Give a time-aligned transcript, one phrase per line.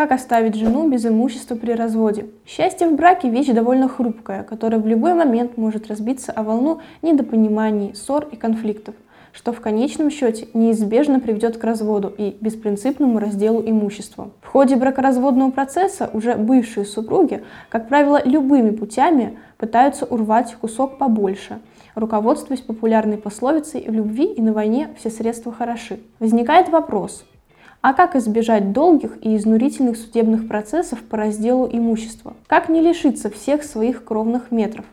[0.00, 2.24] Как оставить жену без имущества при разводе?
[2.46, 7.94] Счастье в браке– вещь довольно хрупкая, которая в любой момент может разбиться о волну недопониманий,
[7.94, 8.94] ссор и конфликтов,
[9.34, 14.30] что в конечном счете неизбежно приведет к разводу и беспринципному разделу имущества.
[14.40, 21.58] В ходе бракоразводного процесса уже бывшие супруги, как правило, любыми путями пытаются урвать кусок побольше,
[21.94, 26.00] руководствуясь популярной пословицей «в любви и на войне все средства хороши».
[26.20, 27.26] Возникает вопрос–
[27.82, 32.34] а как избежать долгих и изнурительных судебных процессов по разделу имущества?
[32.46, 34.84] Как не лишиться всех своих кровных метров?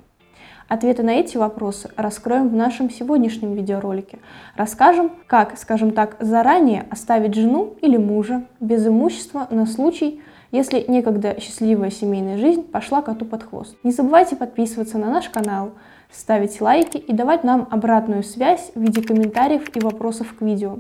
[0.70, 4.20] Ответы на эти вопросы раскроем в нашем сегодняшнем видеоролике.
[4.56, 11.40] Расскажем, как, скажем так, заранее оставить жену или мужа без имущества на случай, если некогда
[11.40, 13.78] счастливая семейная жизнь пошла коту под хвост.
[13.84, 15.72] Не забывайте подписываться на наш канал,
[16.12, 20.80] ставить лайки и давать нам обратную связь в виде комментариев и вопросов к видео.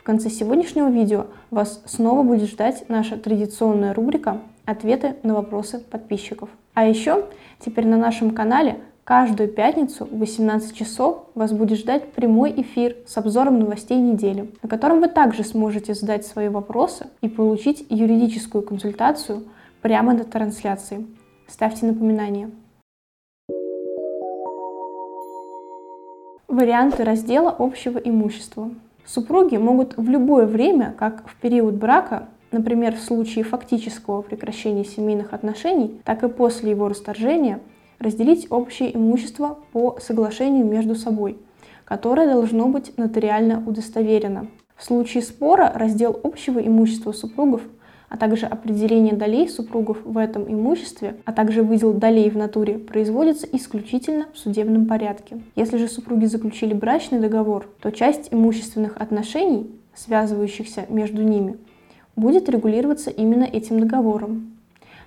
[0.00, 6.48] В конце сегодняшнего видео вас снова будет ждать наша традиционная рубрика «Ответы на вопросы подписчиков».
[6.72, 7.26] А еще
[7.58, 13.18] теперь на нашем канале каждую пятницу в 18 часов вас будет ждать прямой эфир с
[13.18, 19.44] обзором новостей недели, на котором вы также сможете задать свои вопросы и получить юридическую консультацию
[19.82, 21.06] прямо на трансляции.
[21.46, 22.50] Ставьте напоминания.
[26.48, 28.70] Варианты раздела общего имущества.
[29.12, 35.32] Супруги могут в любое время, как в период брака, например, в случае фактического прекращения семейных
[35.32, 37.58] отношений, так и после его расторжения,
[37.98, 41.38] разделить общее имущество по соглашению между собой,
[41.84, 44.46] которое должно быть нотариально удостоверено.
[44.76, 47.62] В случае спора раздел общего имущества супругов
[48.10, 53.46] а также определение долей супругов в этом имуществе, а также выдел долей в натуре, производится
[53.50, 55.40] исключительно в судебном порядке.
[55.54, 61.56] Если же супруги заключили брачный договор, то часть имущественных отношений, связывающихся между ними,
[62.16, 64.56] будет регулироваться именно этим договором.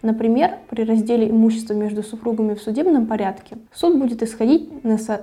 [0.01, 4.69] Например, при разделе имущества между супругами в судебном порядке суд будет исходить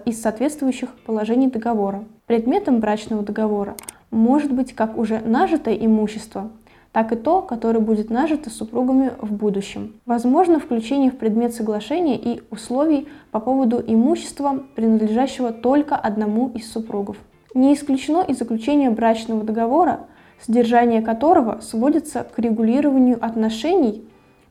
[0.04, 2.04] из соответствующих положений договора.
[2.26, 3.74] Предметом брачного договора
[4.10, 6.50] может быть как уже нажитое имущество,
[6.92, 9.94] так и то, которое будет нажито супругами в будущем.
[10.06, 17.16] Возможно включение в предмет соглашения и условий по поводу имущества, принадлежащего только одному из супругов.
[17.54, 20.00] Не исключено и заключение брачного договора,
[20.40, 24.04] содержание которого сводится к регулированию отношений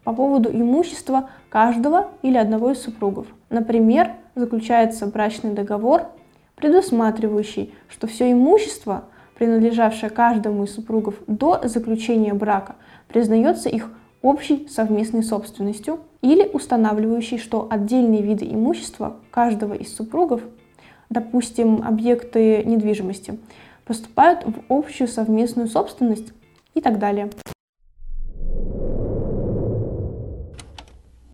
[0.04, 3.28] по поводу имущества каждого или одного из супругов.
[3.50, 6.04] Например, заключается брачный договор,
[6.56, 9.06] предусматривающий, что все имущество–
[9.40, 12.76] принадлежавшая каждому из супругов до заключения брака,
[13.08, 13.90] признается их
[14.22, 20.42] общей совместной собственностью или устанавливающей, что отдельные виды имущества каждого из супругов,
[21.10, 23.40] допустим, объекты недвижимости,
[23.86, 26.34] поступают в общую совместную собственность
[26.74, 27.30] и так далее.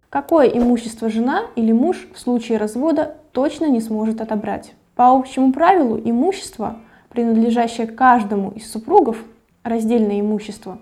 [0.10, 4.76] Какое имущество жена или муж в случае развода точно не сможет отобрать?
[4.94, 6.78] По общему правилу имущество–
[7.16, 9.24] принадлежащее каждому из супругов,
[9.64, 10.80] раздельное имущество,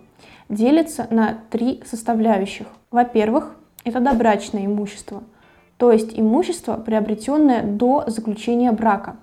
[0.49, 2.65] делится на три составляющих.
[2.89, 3.55] Во-первых,
[3.85, 5.23] это добрачное имущество,
[5.77, 9.15] то есть имущество, приобретенное до заключения брака.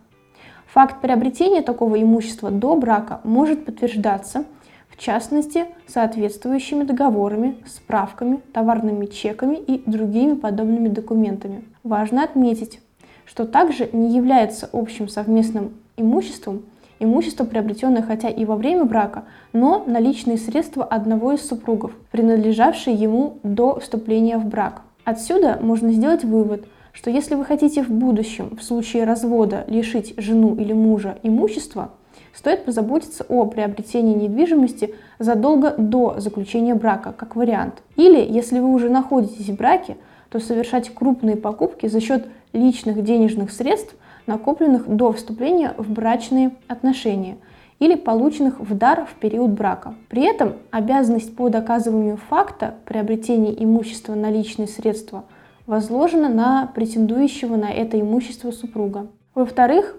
[0.72, 4.44] Факт приобретения такого имущества до брака может подтверждаться,
[4.88, 11.64] в частности, соответствующими договорами, справками, товарными чеками и другими подобными документами.
[11.82, 12.80] Важно отметить,
[13.24, 16.62] что также не является общим совместным имуществом
[17.00, 23.38] имущество, приобретенное хотя и во время брака, но наличные средства одного из супругов, принадлежавшие ему
[23.42, 24.82] до вступления в брак.
[25.04, 30.54] Отсюда можно сделать вывод, что если вы хотите в будущем, в случае развода, лишить жену
[30.54, 31.90] или мужа имущества,
[32.34, 37.82] стоит позаботиться о приобретении недвижимости задолго до заключения брака, как вариант.
[37.96, 39.96] Или, если вы уже находитесь в браке,
[40.28, 43.94] то совершать крупные покупки за счет личных денежных средств–
[44.26, 47.38] накопленных до вступления в брачные отношения
[47.78, 49.94] или полученных в дар в период брака.
[50.08, 55.24] При этом обязанность по доказыванию факта приобретения имущества на личные средства
[55.66, 59.06] возложена на претендующего на это имущество супруга.
[59.34, 59.96] Во-вторых,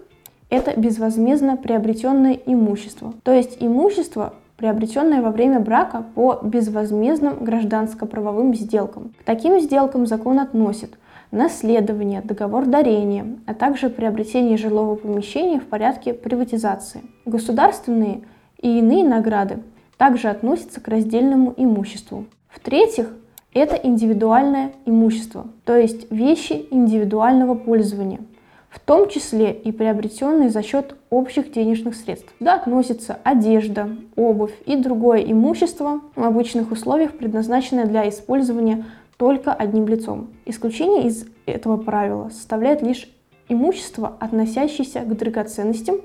[0.50, 9.12] это безвозмездно приобретенное имущество, то есть имущество, приобретенное во время брака по безвозмездным гражданско-правовым сделкам.
[9.18, 10.90] К таким сделкам закон относит
[11.32, 17.02] наследование, договор дарения, а также приобретение жилого помещения в порядке приватизации.
[17.24, 18.22] Государственные
[18.60, 19.58] и иные награды
[19.96, 22.26] также относятся к раздельному имуществу.
[22.48, 23.08] В-третьих,
[23.54, 28.20] это индивидуальное имущество, то есть вещи индивидуального пользования,
[28.68, 32.32] в том числе и приобретенные за счет общих денежных средств.
[32.38, 38.84] Сюда относятся одежда, обувь и другое имущество в обычных условиях, предназначенное для использования
[39.22, 40.30] только одним лицом.
[40.46, 43.08] Исключение из этого правила составляет лишь
[43.48, 45.98] имущество, относящееся к драгоценностям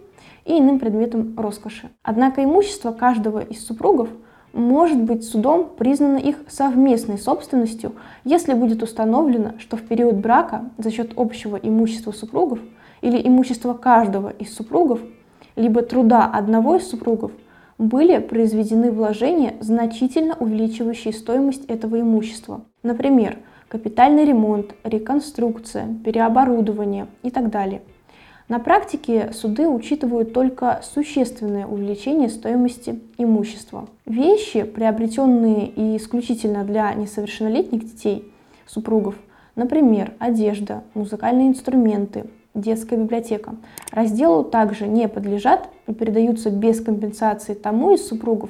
[0.45, 1.89] и иным предметам роскоши.
[2.03, 4.09] Однако имущество каждого из супругов
[4.53, 7.93] может быть судом признано их совместной собственностью,
[8.23, 12.59] если будет установлено, что в период брака за счет общего имущества супругов
[13.01, 14.99] или имущества каждого из супругов,
[15.55, 17.31] либо труда одного из супругов,
[17.79, 22.61] были произведены вложения, значительно увеличивающие стоимость этого имущества.
[22.87, 23.37] Например,
[23.67, 27.81] капитальный ремонт, реконструкция, переоборудование и так далее.
[28.47, 33.89] На практике суды учитывают только существенное увеличение стоимости имущества.
[34.05, 38.31] Вещи, приобретенные и исключительно для несовершеннолетних детей,
[38.65, 39.15] супругов,
[39.57, 42.23] например, одежда, музыкальные инструменты,
[42.53, 43.55] детская библиотека,
[43.91, 48.49] разделу также не подлежат и передаются без компенсации тому из супругов,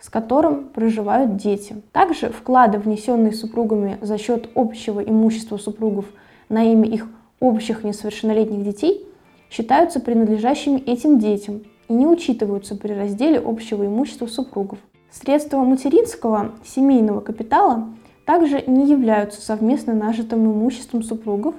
[0.00, 1.76] с которым проживают дети.
[1.92, 6.06] Также вклады, внесенные супругами за счет общего имущества супругов
[6.48, 7.06] на имя их
[7.40, 9.06] общих несовершеннолетних детей,
[9.50, 14.78] считаются принадлежащими этим детям и не учитываются при разделе общего имущества супругов.
[15.10, 17.88] Средства материнского семейного капитала
[18.26, 21.54] также не являются совместно нажитым имуществом супругов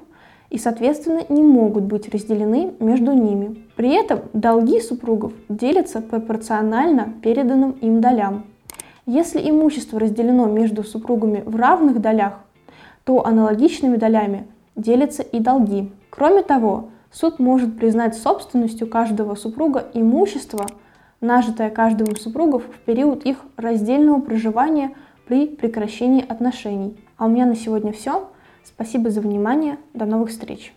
[0.50, 3.66] и, соответственно, не могут быть разделены между ними.
[3.76, 8.46] При этом долги супругов делятся пропорционально переданным им долям.
[9.06, 12.40] Если имущество разделено между супругами в равных долях,
[13.04, 15.92] то аналогичными долями делятся и долги.
[16.10, 20.66] Кроме того, суд может признать собственностью каждого супруга имущество,
[21.22, 24.92] нажитое каждым из супругов в период их раздельного проживания
[25.26, 26.98] при прекращении отношений.
[27.18, 28.30] А у меня на сегодня все.
[28.68, 29.78] Спасибо за внимание.
[29.94, 30.74] До новых встреч.